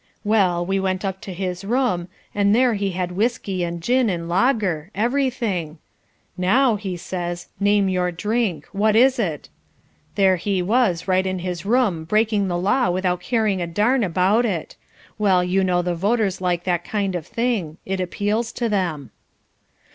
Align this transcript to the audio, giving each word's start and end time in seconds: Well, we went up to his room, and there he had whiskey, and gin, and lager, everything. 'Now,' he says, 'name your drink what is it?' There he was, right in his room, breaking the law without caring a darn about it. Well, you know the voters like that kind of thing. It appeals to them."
Well, 0.23 0.65
we 0.65 0.79
went 0.79 1.05
up 1.05 1.21
to 1.21 1.31
his 1.31 1.63
room, 1.63 2.07
and 2.33 2.55
there 2.55 2.73
he 2.73 2.89
had 2.93 3.11
whiskey, 3.11 3.63
and 3.63 3.83
gin, 3.83 4.09
and 4.09 4.27
lager, 4.27 4.89
everything. 4.95 5.77
'Now,' 6.35 6.75
he 6.75 6.97
says, 6.97 7.49
'name 7.59 7.87
your 7.87 8.11
drink 8.11 8.65
what 8.71 8.95
is 8.95 9.19
it?' 9.19 9.47
There 10.15 10.37
he 10.37 10.59
was, 10.63 11.07
right 11.07 11.27
in 11.27 11.37
his 11.37 11.67
room, 11.67 12.05
breaking 12.05 12.47
the 12.47 12.57
law 12.57 12.89
without 12.89 13.21
caring 13.21 13.61
a 13.61 13.67
darn 13.67 14.03
about 14.03 14.43
it. 14.43 14.75
Well, 15.19 15.43
you 15.43 15.63
know 15.63 15.83
the 15.83 15.93
voters 15.93 16.41
like 16.41 16.63
that 16.63 16.83
kind 16.83 17.13
of 17.13 17.27
thing. 17.27 17.77
It 17.85 17.99
appeals 17.99 18.51
to 18.53 18.69
them." 18.69 19.11